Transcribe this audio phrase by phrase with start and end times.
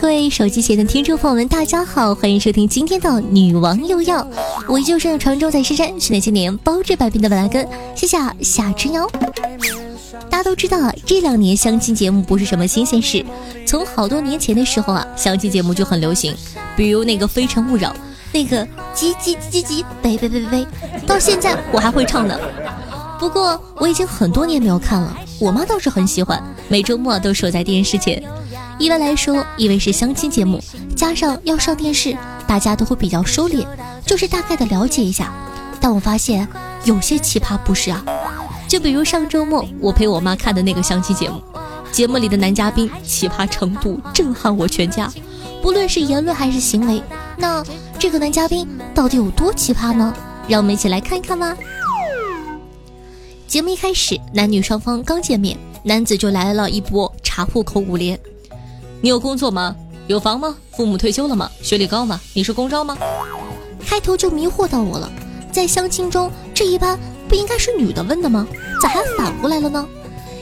[0.00, 4.22] 各位手机前的听众朋友们，大家好，欢迎收听今天的《女王又要》，
[4.66, 9.08] 我依旧是常州在深山训练千年包治百病的本来根，谢谢夏之瑶。
[10.30, 13.24] 大家都知道啊，这两年相亲节目不是什么新鲜事，
[13.66, 16.34] 从好多年前的时候啊，相亲节目就很流行，
[16.74, 17.90] 比如那个《非诚勿扰》，
[18.32, 20.66] 那个叽叽叽叽，呗呗呗呗呗，
[21.06, 22.38] 到现在我还会唱呢。
[23.20, 28.22] 不过我已经很多年没有看了，我妈倒是很喜欢，每周末都守在电视前。
[28.78, 30.60] 一般来说，因为是相亲节目，
[30.96, 33.66] 加上要上电视，大家都会比较收敛，
[34.04, 35.32] 就是大概的了解一下。
[35.80, 36.46] 但我发现
[36.84, 38.04] 有些奇葩不是啊，
[38.68, 41.40] 就比如上周末我陪我妈看的那个相亲节目，
[41.92, 45.12] 节目里的男嘉宾奇葩程度震撼我全家，
[45.62, 47.02] 不论是言论还是行为。
[47.36, 47.64] 那
[47.98, 50.14] 这个男嘉宾到底有多奇葩呢？
[50.48, 51.56] 让我们一起来看一看吧。
[53.46, 58.18] 节目一开始，男女双方刚见面，男子就来了一波查户口五连。
[59.02, 59.74] 你有工作吗？
[60.06, 60.54] 有房吗？
[60.70, 61.50] 父母退休了吗？
[61.60, 62.20] 学历高吗？
[62.34, 62.96] 你是公招吗？
[63.84, 65.10] 开头就迷惑到我了。
[65.50, 66.96] 在相亲中，这一般
[67.28, 68.46] 不应该是女的问的吗？
[68.80, 69.84] 咋还反过来了呢？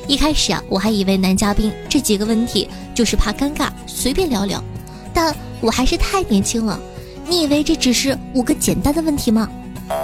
[0.07, 4.63] 一开始啊，我还以为男嘉宾这几个问题就是怕尴尬，随便聊聊。
[5.15, 6.79] 但我还是太年轻了，
[7.27, 9.49] 你以为这只是五个简单的问题吗？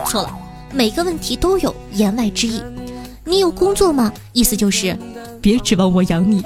[0.07, 0.31] 错了，
[0.73, 2.63] 每个问题都有言外之意。
[3.23, 4.11] 你有工作吗？
[4.33, 4.97] 意思就是
[5.43, 6.43] 别指望我养你。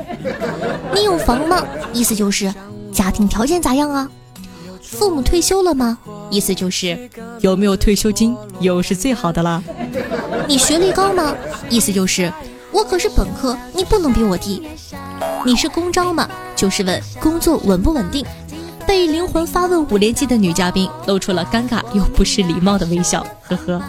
[0.95, 1.65] 你有房吗？
[1.93, 2.53] 意思就是
[2.93, 4.09] 家庭条件咋样啊？
[4.83, 5.99] 父母退休了吗？
[6.31, 7.09] 意思就是
[7.41, 8.37] 有没有退休金？
[8.61, 9.63] 有是最好的啦。
[10.49, 11.34] 你学历高吗？
[11.69, 12.33] 意思就是
[12.73, 14.69] 我可是本科，你不能比我低。
[15.45, 16.29] 你是公招吗？
[16.56, 18.25] 就是问工作稳不稳定。
[18.87, 23.81] 被灵魂发问五连击的女嘉宾露出了尴尬又不失礼貌的微笑，呵呵。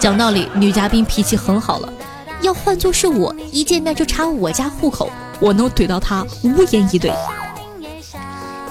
[0.00, 1.92] 讲道理，女嘉宾脾气很好了。
[2.40, 5.10] 要换做是我，一见面就查我家户口，
[5.42, 7.12] 我能怼到他无言以对。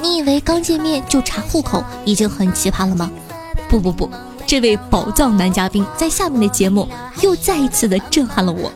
[0.02, 3.12] 你以为刚见面就查户口已经很奇葩了吗？
[3.70, 4.10] 不不不，
[4.48, 6.88] 这位宝藏男嘉宾在下面的节目
[7.22, 8.72] 又再一次的震撼了我。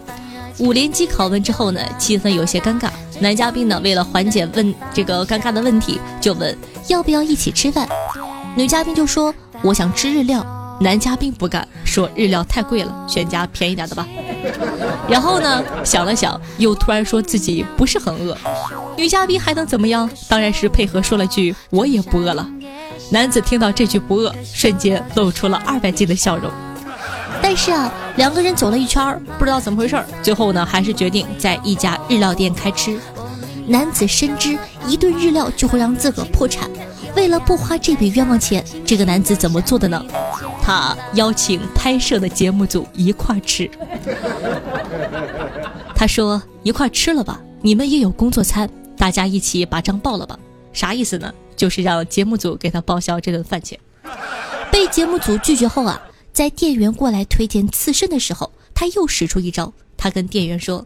[0.59, 2.89] 五连击拷问之后呢，气氛有些尴尬。
[3.19, 6.55] 男嘉宾呢，为了缓解问这个尴尬的问题，就问
[6.89, 7.87] 要不要一起吃饭。
[8.55, 10.45] 女嘉宾就说我想吃日料。
[10.79, 14.05] 男嘉宾不敢说日料太贵了，选家便宜点的吧。
[15.07, 18.37] 然后呢，想了想，又突然说自己不是很饿。
[18.97, 20.09] 女嘉宾还能怎么样？
[20.27, 22.47] 当然是配合说了句我也不饿了。
[23.09, 26.51] 男子听到这句不饿，瞬间露出了二百斤的笑容。
[27.41, 32.99] 但是啊，两个人走了一圈，不知道怎么回事，最后呢，还是决定在一家日料店开吃。
[33.67, 34.57] 男子深知
[34.87, 36.69] 一顿日料就会让自个破产。
[37.15, 40.03] 为了不花这笔冤枉钱，这个男子怎么做的呢？
[40.65, 43.69] 他邀请拍摄的节目组一块吃。
[45.95, 48.67] 他说：“一块吃了吧，你们也有工作餐，
[48.97, 50.39] 大家一起把账报了吧。”
[50.73, 51.31] 啥意思呢？
[51.55, 53.79] 就是让节目组给他报销这顿饭钱。
[54.71, 56.01] 被节目组拒绝后啊，
[56.33, 59.71] 在店员过来推荐刺身的时候，他又使出一招。
[59.95, 60.83] 他跟店员说。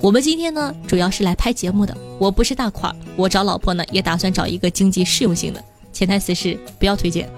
[0.00, 1.96] 我们今天呢，主要是来拍节目的。
[2.18, 5.64] 我不是大款，我找老婆呢，也打算找一个经济适用性的。
[5.92, 7.30] 潜台词是不要推荐。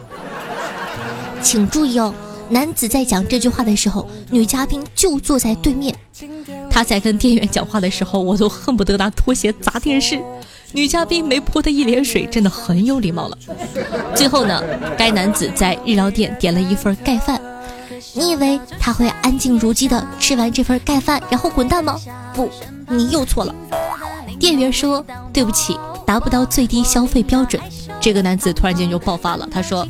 [1.43, 2.13] 请注意哦，
[2.49, 5.95] 男子在讲这句话的时候，女嘉宾就坐在对面。
[6.71, 10.21] 他在跟店员讲话的时候，我都恨不得拿拖鞋砸电视。
[10.73, 13.39] 女嘉宾没泼他一脸水，真的很有礼貌了。
[14.15, 14.63] 最后呢，
[14.99, 17.41] 该男子在日料店点了一份盖饭。
[18.15, 21.99] 你以为他会安静如鸡的吃完这份盖饭，然后滚蛋吗？
[22.35, 22.51] 不，
[22.89, 23.55] 你又错了。
[24.39, 27.61] 店员说：“对不起，达不到最低消费标准。”
[28.01, 29.87] 这个男子突然间就爆发了，他说：“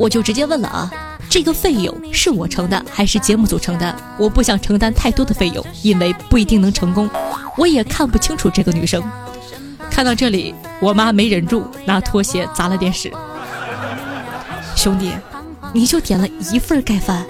[0.00, 0.90] 我就直接问了啊，
[1.28, 3.94] 这个费用是我承担还是节目组承担？
[4.18, 7.06] 我不想承担太多的费用，因为不一定能成功。
[7.58, 9.02] 我也看不清楚这个女生。”
[9.92, 13.12] 看到这里，我妈没忍住，拿拖鞋砸了电视。
[14.74, 15.12] 兄弟。
[15.72, 17.24] 你就点了一份盖饭，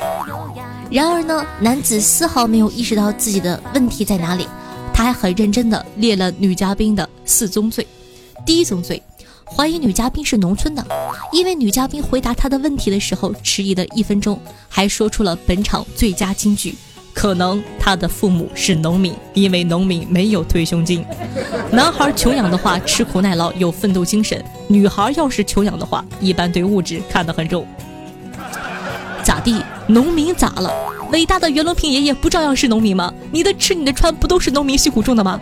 [0.91, 4.49] 然而呢，男子丝毫没有意识到自己的问题在哪里，
[4.95, 7.87] 他还很认真的列了女嘉宾的四宗罪。
[8.47, 9.03] 第一宗罪，
[9.57, 10.85] 怀疑女嘉宾是农村的，
[11.33, 16.75] 因为女嘉宾回答他的问题的时候迟疑了一分钟，还说出了本场最佳金句
[17.13, 21.05] ：“可能他的父母是农民，因为农民没有退休金。
[21.71, 27.67] 男孩穷养的话，吃苦耐劳有奋斗精神；女孩要是穷养的话，一般对物质看得很重。
[29.23, 29.63] 咋地？
[29.91, 30.73] 农民咋了？
[31.11, 33.13] 伟大的袁隆平爷爷不照样是农民吗？
[33.33, 35.41] 你的吃你的穿不都是农民辛苦种的吗？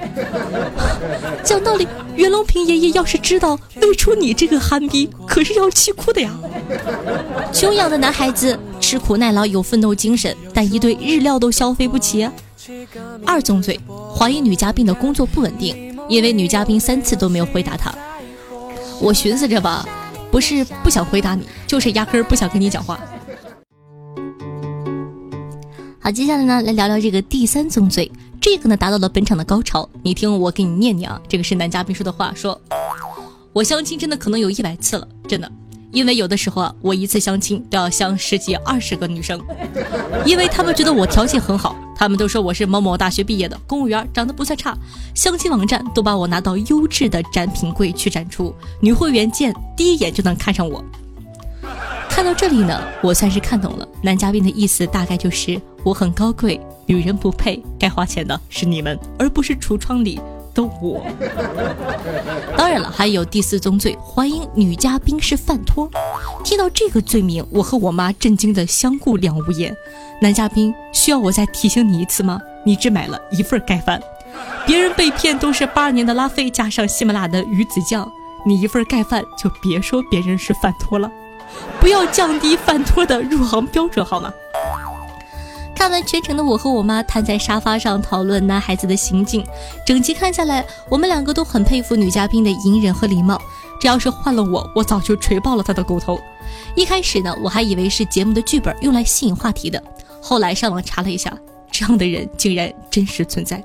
[1.44, 1.86] 讲道理，
[2.16, 6.32] 袁隆平爷爷要是知道喂出你这个憨逼，可是要气哭的呀。
[7.52, 12.26] 穷养的男孩子吃苦耐劳有奋斗精神，但一对日料都消费不起。
[13.26, 13.78] 二宗罪：
[14.16, 17.94] 怀疑女嘉宾的工作不稳定，因为女嘉宾三次都没有回答他。
[18.98, 19.86] 我寻思着吧，
[20.30, 22.98] 不是不想回答你，就是压根儿不想跟你讲话。
[26.08, 28.10] 好，接下来呢，来聊聊这个第三宗罪。
[28.40, 29.86] 这个呢，达到了本场的高潮。
[30.02, 32.58] 你听我给你念念啊，这个是男嘉宾说的话，说
[33.52, 35.52] 我相亲真的可能有一百次了，真的。
[35.92, 39.38] 因为有的时候啊，我一次相亲都要相十几二十个女生，
[40.24, 44.74] 因为他们觉得我条件很好，他们都说我是某某大学毕业的公务员，长得不算差。
[45.14, 50.82] 相亲网站都把我拿到优质的展品柜去展出，女会员见第一眼就能看上我。
[52.08, 60.20] 看到这里呢，我算是看懂了男嘉宾的意思，大概就是我很高贵，女人不配，该花钱的是你们，而不是橱窗里
[60.52, 61.02] 的我。
[62.58, 65.90] 当然了，还有第四宗罪，怀疑女嘉宾是饭托。
[66.44, 69.74] 听到这个罪名，我和我妈震惊的相顾两无言。
[70.20, 72.38] 男嘉宾需要我再提醒你一次吗？
[72.66, 73.98] 你只买了一份盖饭，
[74.68, 78.06] 别人被骗都是八二年的拉菲加上喜马拉雅的鱼子酱，
[78.44, 81.10] 你一份盖饭就别说别人是饭托了。
[81.80, 84.30] 不要降低饭托的入行标准好吗？
[85.78, 89.46] 看完全程的我和我妈瘫在沙发上讨论男孩子的行径，
[89.86, 93.40] 整集看下来，我们两个都很佩服女嘉宾的隐忍和礼貌。
[93.80, 96.18] 这要是换了我，我早就锤爆了他的狗头。
[96.74, 99.80] 一开始呢，我还以为是节目的剧本用来吸引话题的，
[100.20, 101.32] 后来上网查了一下，
[101.70, 103.62] 这样的人竟然真实存在。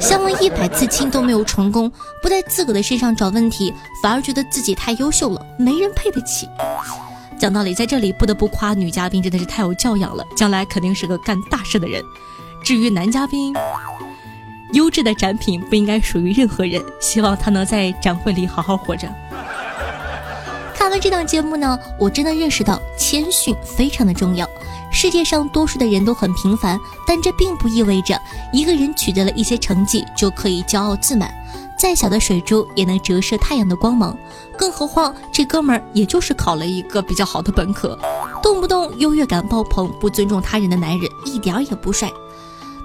[0.00, 1.88] 相了一百次亲都没有成功，
[2.20, 3.72] 不在自个的身上找问题，
[4.02, 6.48] 反而觉得自己太优秀了，没人配得起。
[7.38, 12.02] 讲道理，在这里不得不夸女嘉宾真的是太有教养了，将来肯定是个干大事的人。
[12.62, 13.54] 至于男嘉宾，
[14.72, 19.08] 优质的展品不应该属于任何人，希望他能在展会里好好活着。
[20.98, 24.48] 这档节目呢，我真的认识到谦逊非常的重要。
[24.90, 28.18] 世界上多数的人都很平凡，但这并不意味着
[28.52, 31.30] 一个人取得了一些成绩就可以骄傲自满。
[31.78, 34.16] 再小的水珠也能折射太阳的光芒，
[34.56, 37.98] 更何况这哥们儿也就是考了一个比较好的本科，
[38.42, 42.10] 动不动优越感爆棚、不尊重他人的男人一点也不帅。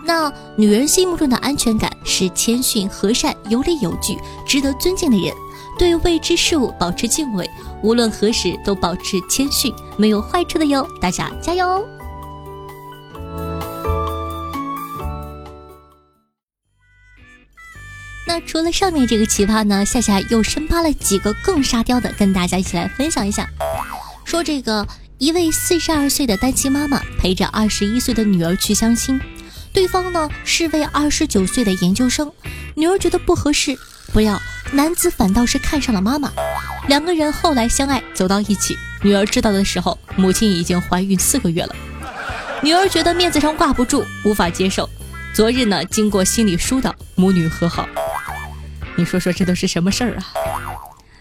[0.04, 5.34] 那女人心目中的安全感是谦逊、和善、有理有据、值得尊敬的人，
[5.80, 7.50] 对未知事物保持敬畏，
[7.84, 10.88] 无论何时都保持谦逊，没有坏处的哟。
[11.00, 11.88] 大家加油！
[18.28, 23.46] 那除了上面这个奇葩呢，夏夏又深扒了几个更沙雕的，跟大家一起来分享一下。
[24.24, 24.88] 说这个
[25.18, 29.20] 一位四十二岁的单亲妈妈陪着二十一岁的女儿去相亲，
[29.74, 32.32] 对方呢是位二十九岁的研究生，
[32.76, 33.78] 女儿觉得不合适，
[34.14, 34.40] 不料，
[34.72, 36.32] 男子反倒是看上了妈妈，
[36.88, 38.78] 两个人后来相爱走到一起。
[39.04, 41.76] 女儿知道的时候，母亲已经怀孕四个月了，
[42.62, 44.88] 女儿觉得面子上挂不住，无法接受。
[45.34, 47.88] 昨日呢，经过心理疏导，母女和好。
[48.96, 50.26] 你说说这都是什么事儿啊？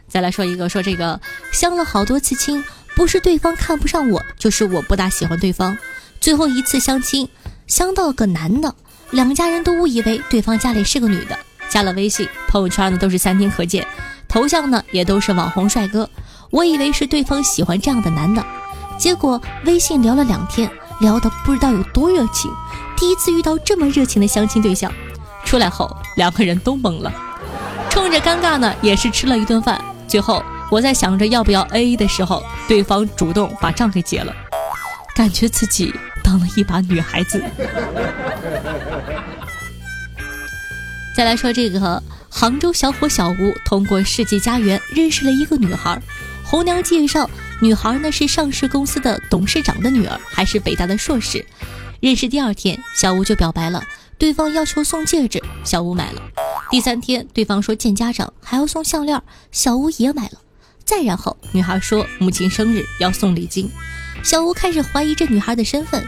[0.08, 1.18] 再来说一个，说这个
[1.52, 2.62] 相了好多次亲，
[2.94, 5.78] 不是对方看不上我，就是我不大喜欢对方。
[6.20, 7.28] 最后一次相亲，
[7.66, 8.74] 相到个男的，
[9.10, 11.38] 两家人都误以为对方家里是个女的，
[11.70, 13.86] 加了微信，朋友圈呢都是三天可见，
[14.30, 16.08] 头像呢也都是网红帅哥。
[16.50, 18.42] 我以为是对方喜欢这样的男的，
[18.96, 20.70] 结果微信聊了两天，
[21.00, 22.50] 聊得不知道有多热情。
[22.96, 24.92] 第一次遇到这么热情的相亲对象，
[25.44, 27.12] 出来后两个人都懵了。
[27.88, 29.82] 冲着尴尬呢，也是吃了一顿饭。
[30.06, 34.34] 最后我在想着要不要 A A 的时候，对方主动把账给结了，
[35.14, 37.42] 感觉自己当了一把女孩子。
[41.16, 46.00] 再来说这个杭州小伙小吴，通过世纪佳缘认识了一个女孩。
[46.44, 47.28] 红娘介绍，
[47.60, 51.44] 女孩呢是上市公司的董事长的女儿，还是北大的硕士。
[52.00, 53.82] 认识第二天，小吴就表白了，
[54.16, 56.22] 对方要求送戒指，小吴买了。
[56.70, 59.20] 第三天，对方说见家长还要送项链，
[59.50, 60.40] 小吴也买了。
[60.84, 63.70] 再然后，女孩说母亲生日要送礼金，
[64.22, 66.04] 小吴开始怀疑这女孩的身份。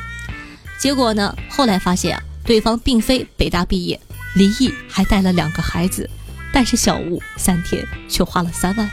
[0.79, 4.01] 结果呢，后来发现啊，对方并非北大毕业，
[4.35, 6.09] 离异还带了两个孩子，
[6.53, 8.91] 但是小吴三天却花了三万。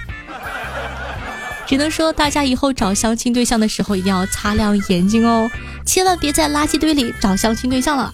[1.67, 5.50] 只能说大家以后找相亲对象的时候一定要擦亮眼睛哦，
[5.86, 8.13] 千万别在垃圾堆里找相亲对象了。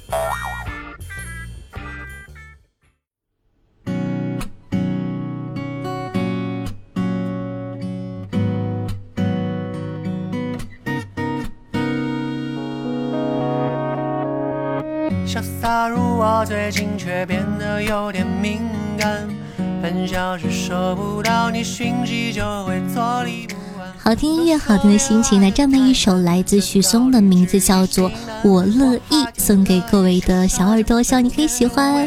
[16.38, 18.60] 我，最近却变得有点敏
[18.98, 19.26] 感。
[19.82, 23.88] 分晓时收不到你讯息，就会坐立不安。
[23.98, 25.40] 好听音乐，好听的心情。
[25.40, 28.12] 那这么一首来自许嵩的名字叫做
[28.44, 32.06] 《我乐意》，送给各位的小耳朵，希望你可以喜欢。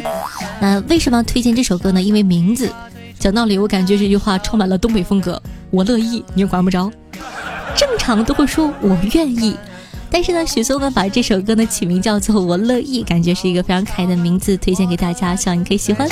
[0.61, 1.99] 那为什么要推荐这首歌呢？
[1.99, 2.71] 因为名字。
[3.17, 5.41] 讲道理，我感觉这句话充满了东北风格。
[5.71, 6.91] 我乐意，你又管不着。
[7.75, 9.57] 正常都会说我愿意。
[10.11, 16.09] 但是呢，许嵩呢把这首歌呢起名叫做《我乐意》，感觉是一个非常可爱的名字，推荐给大家，希望你可以喜欢。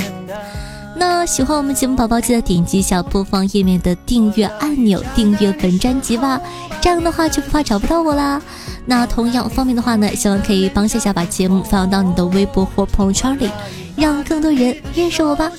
[0.95, 6.41] 那喜欢我们节目宝宝，记得点击一下播放页面的订阅按钮，订阅本专辑吧，
[6.81, 8.41] 这样的话就不怕找不到我啦。
[8.85, 13.49] 那同样方便的话呢，希望可以帮夏夏把节目发到你的微博或朋友圈里，
[13.95, 15.51] 让更多人认识我吧。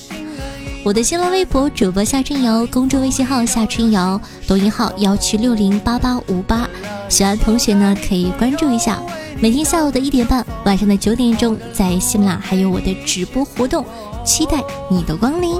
[0.83, 6.67] 我的新浪微博主播夏春瑶，公众微信号夏春瑶，抖音号幺七六零八八五八。
[7.09, 8.97] 喜欢同学呢可以关注一下，
[9.41, 13.85] 每天下午的一点半，晚上的九点钟，在喜马拉还有我的直播活动，
[14.23, 15.59] 期待你的光临。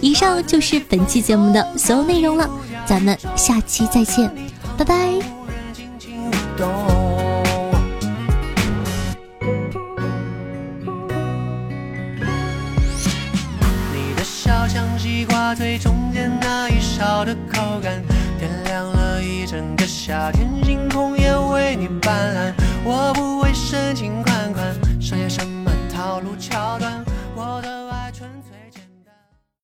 [0.00, 2.48] 以上就是本期节目的所有内容了，
[2.84, 4.30] 咱们下期再见，
[4.76, 5.37] 拜拜。
[20.08, 20.48] 夏天